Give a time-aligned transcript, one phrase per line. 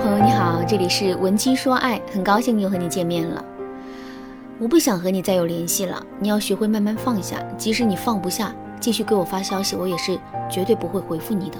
[0.00, 3.44] 朋友你好，这里是文姬说爱，很高兴又和你见面了。
[4.58, 7.38] 我不想和你再有联系了，你要学会慢慢放下。
[7.58, 10.18] 即使你放不下，继续给我发消息，我也是
[10.50, 11.58] 绝对不会回复你的。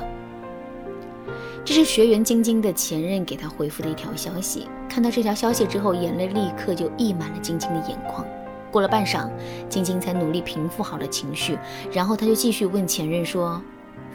[1.66, 4.66] 这是学员晶晶的前任给她回复的一条消息。
[4.88, 8.26] 看到这条消息之后，眼泪立刻就溢满了晶晶的眼眶。
[8.70, 9.28] 过了半晌，
[9.68, 11.58] 晶晶才努力平复好了情绪，
[11.92, 13.60] 然后她就继续问前任说：“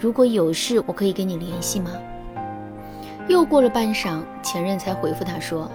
[0.01, 1.91] 如果有事，我可以跟你联系吗？”
[3.27, 5.69] 又过了半晌，前任才回复他说：“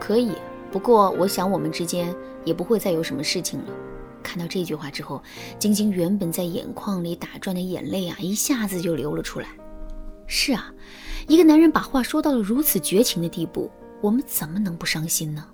[0.00, 0.32] 可以，
[0.72, 2.12] 不过我想我们之间
[2.44, 3.66] 也不会再有什么事情了。”
[4.20, 5.22] 看到这句话之后，
[5.60, 9.46] 晶晶原本在眼眶里打转的眼泪啊，一下子就流了出来。
[10.26, 10.72] 是啊，
[11.28, 15.44] 一个男人把话说到了如此绝情的地步，我们怎么能不伤心呢？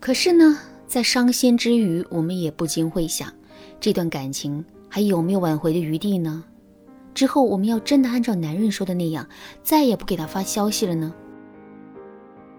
[0.00, 3.32] 可是呢，在伤心之余，我们也不禁会想，
[3.78, 6.44] 这段感情还有没有挽回的余地呢？
[7.14, 9.26] 之后我们要真的按照男人说的那样，
[9.62, 11.14] 再也不给他发消息了呢？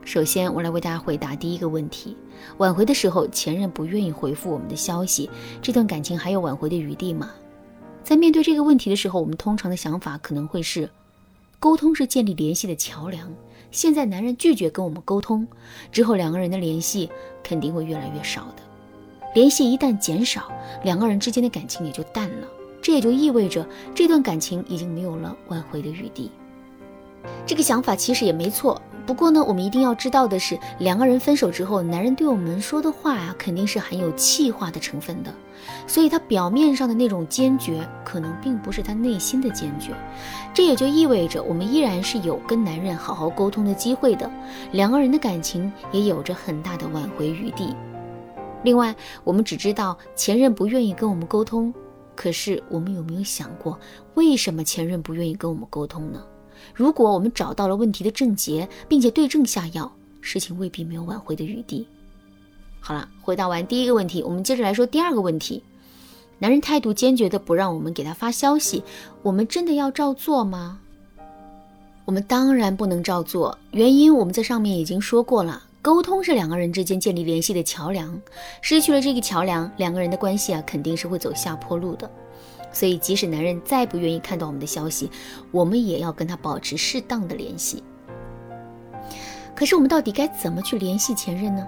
[0.05, 2.15] 首先，我来为大家回答第一个问题：
[2.57, 5.29] 挽回的时候，前任不愿意回复我们的消息，
[5.61, 7.31] 这段感情还有挽回的余地吗？
[8.03, 10.89] 在面对这个问题的时候，我们通常的想法可能会是。
[11.59, 13.33] 沟通是建立联系的桥梁。
[13.71, 15.47] 现在男人拒绝跟我们沟通，
[15.91, 17.09] 之后两个人的联系
[17.43, 18.61] 肯定会越来越少的。
[19.33, 20.51] 联系一旦减少，
[20.83, 22.47] 两个人之间的感情也就淡了。
[22.85, 26.29] 这也就意味着这段感情已经没有了挽回的余地。
[27.43, 28.79] 这个想法其实也没错。
[29.07, 35.33] 不过呢，我们一定要知道的是，两个人分手之后，男人对我们说的话呀，肯定是含有气话的成分的。
[35.87, 39.91] 所以他表面上的那种坚决，可能并不是他内心的坚决。
[40.53, 44.29] 这也就意味着，我们依然是有跟男人好好沟通的机会的，
[44.73, 47.75] 两个人的感情也有着很大的挽回余地。
[48.61, 51.73] 另外，我们只知道前任不愿意跟我们沟通，
[52.15, 53.77] 可是我们有没有想过，
[54.13, 56.23] 为什么前任不愿意跟我们沟通呢？
[56.73, 59.91] 如果我们找到了问题的症结，并且对症下药，
[60.21, 61.85] 事情未必没有挽回的余地。
[62.79, 65.61] 好了，回答完第一个问题，我们接着来说第二个问题：
[66.39, 68.81] 男人态度坚决的不让我们给他发消息，
[69.21, 70.79] 我们真的要照做吗？
[72.05, 75.63] 我们当然不能照做，原因我们在上面已经说过了。
[75.85, 78.19] 沟通是两个人之间建立联系的桥梁，
[78.59, 82.09] 失去了这个桥梁，两个人的关系啊肯定是会走下坡路的。
[82.71, 85.11] 所以，即使男人再不愿意看到我们的消息，
[85.51, 87.83] 我们也要跟他保持适当的联系。
[89.55, 91.63] 可是，我们到底该怎么去联系前任呢？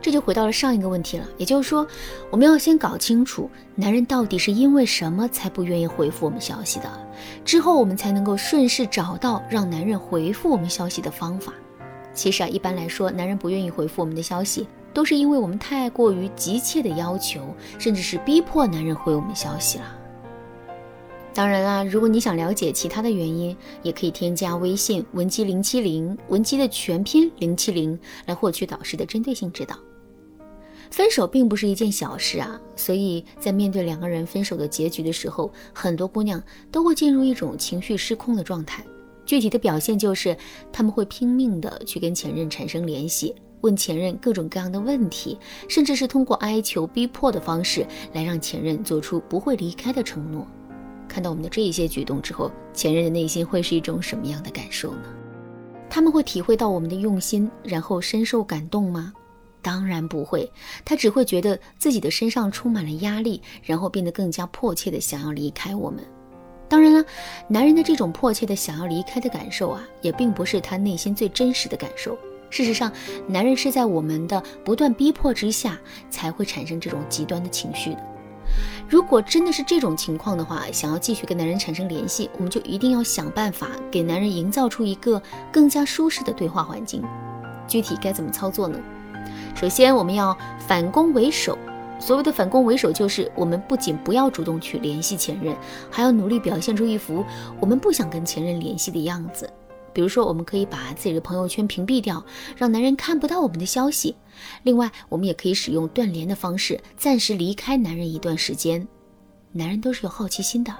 [0.00, 1.86] 这就回到了上一个问题了，也就是说，
[2.30, 6.88] 我们要先搞清楚男人到底是因为什么才不愿意回复我们消息的，
[7.44, 11.52] 之后我们才能够顺势找到让男人回复我们消息的方法。
[12.14, 17.40] 其实啊，一般来说，男人不愿意回复我们的消息，都是因为我们太过于急切的要求，
[17.78, 19.98] 甚至是逼迫男人回我们消息了。
[21.34, 29.74] 当然啦，如果你想了解其他的原因，也可以添加微信文姬零七零，文姬的全拼零七零，来获取导师的针对性指导。
[30.90, 38.84] 分手并不是一件小事啊，所以在面对两个人分手的结局的时候，很多姑娘都会进入一种情绪失控的状态。
[39.24, 40.36] 具体的表现就是，
[40.72, 45.38] 他们会拼命的去跟前任产生联系，问前任各种各样的问题，
[45.68, 50.46] 甚至是通过哀求、逼迫的方式来让前任做出不会离开的承诺。
[51.08, 55.04] 看到我们的这一些举动之后，前任的内心会是一种什么样的感受呢？
[55.90, 59.12] 他们会体会到我们的用心，然后深受感动吗？
[59.60, 60.50] 当然不会，
[60.84, 66.02] 他只会觉得自己的身上充满了压力，然后变得更加迫切的想要离开我们。
[66.72, 67.04] 当然了，
[67.48, 72.16] 男人的这种迫切的想要离开的感受啊，也并不是他内心最真实的感受。
[72.48, 72.90] 事实上，
[73.26, 75.78] 男人是在我们的不断逼迫之下，
[76.08, 77.98] 才会产生这种极端的情绪的。
[78.88, 85.22] 如果真的是这种情况的话，想要继续跟男人产生联系，我们就一定要想办法给男人营造出一个
[85.52, 87.04] 更加舒适的对话环境。
[87.68, 88.80] 具体该怎么操作呢？
[89.54, 90.34] 首先，我们要
[90.66, 91.58] 反攻为守。
[92.02, 95.56] 所谓的反攻为守，就是我们不仅不要主动去联系前任，
[95.88, 97.24] 还要努力表现出一副
[97.60, 99.48] 我们不想跟前任联系的样子。
[99.92, 102.24] 比如说，我们可以把自己的朋友圈屏蔽掉，
[102.56, 104.16] 让男人看不到我们的消息。
[104.64, 108.84] 另外，我们也可以使用断联的方式，暂时离开男人一段时间。
[109.52, 110.74] 男人都是有好奇心的，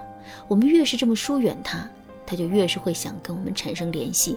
[0.49, 1.89] 我们越是这么疏远他，
[2.27, 4.37] 他就越是会想跟我们产生联系。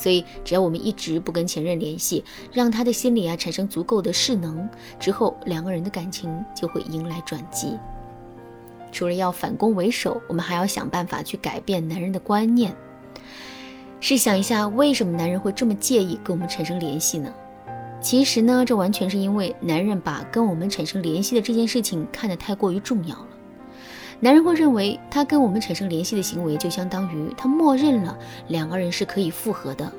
[0.00, 4.66] 所以，只要我们一直不跟前任联系，让他的心里啊产生足够的势能，
[4.98, 7.76] 之后两个人的感情就会迎来转机。
[8.90, 12.74] 除了要反攻为守，我们还要想办法去改变男人的观念。
[14.00, 17.30] 试想一下，为什么男人会这么介意跟我们产生联系呢？
[18.00, 23.26] 其实呢，这完全是因为男人把跟我们产生联系的这件事情看得太过于重要了。
[24.22, 28.16] 男人会认为，他跟我们产生联系的行为，就相当于他默认了
[28.48, 29.90] 两个人是可以复合的。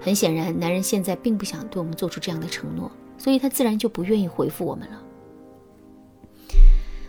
[0.00, 5.00] 很显然，男人现在并不想对我们做出这样的承诺，所以他自然就不愿意回复我们了。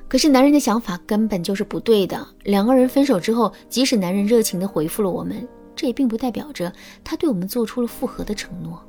[0.08, 2.28] 可是男人的想法根本就是不对的。
[2.44, 6.72] 两个人分手之后，即使男人热情地回复了我们，这也并不代表着
[7.04, 8.80] 他对我们做出了复合的承诺。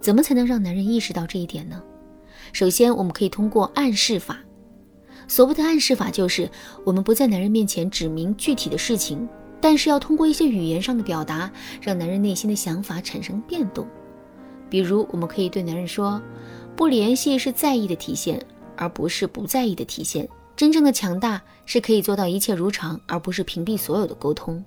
[0.00, 1.82] 怎么才能让男人意识到这一点呢？
[2.54, 4.38] 首先，我们可以通过暗示法。
[5.28, 6.48] 所谓的暗示法，就是
[6.84, 9.28] 我们不在男人面前指明具体的事情，
[9.60, 11.50] 但是要通过一些语言上的表达，
[11.80, 13.86] 让男人内心的想法产生变动。
[14.68, 16.20] 比如，我们可以对男人说
[16.76, 18.40] ：“不联系是在意的体现，
[18.76, 20.28] 而不是不在意的体现。
[20.56, 24.64] 真正的强大是可以做到一切如常，而不是屏蔽所有的沟通。”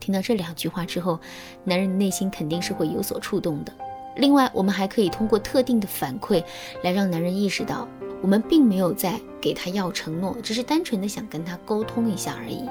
[0.00, 1.18] 听到这两句话之后，
[1.64, 3.72] 男人的内心肯定是会有所触动的。
[4.16, 6.44] 另外，我们还可以通过特定的反馈
[6.82, 7.88] 来让男人意识到。
[8.24, 12.66] 我们并没有在给他要承诺，只是单纯的想跟他沟通一下而已。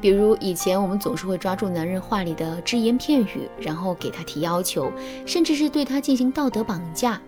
[0.00, 4.90] 比如以前我们总是会抓住男人话里的只言片语，然后给他提要求，
[5.24, 7.20] 甚至是对他进行道德绑架。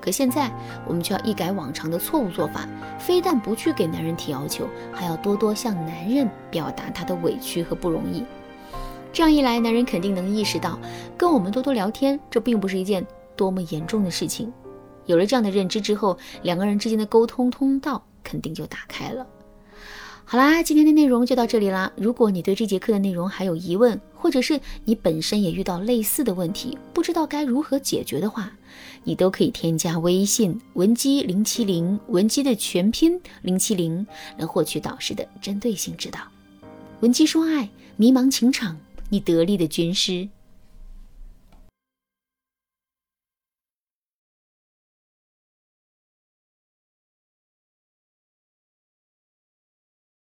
[0.00, 0.50] 可现在
[0.86, 2.66] 我们就要一改往常的错误做法，
[2.98, 8.24] 非但不去给男人提要求，还要多多向男人表达他的委屈和不容易。
[9.12, 10.78] 这样一来，男人肯定能意识到，
[11.18, 13.06] 跟我们多多聊天，这并不是一件
[13.36, 14.50] 多么严重的事情。
[15.06, 19.26] 有了这样的认知之后，两个人之间的沟通通道肯定就打开了。
[20.28, 21.92] 好啦，今天的内容就到这里啦。
[21.96, 28.50] 如果你对这节课的内容还有疑问，或者是你本身也遇到类似的问题，不知道该如何解决的话，
[29.04, 34.04] 你都可以添加微信文姬零七零，文姬的全拼零七零，
[34.36, 36.18] 来获取导师的针对性指导。
[36.98, 38.76] 文姬说爱，迷茫情场，
[39.08, 40.28] 你得力的军师。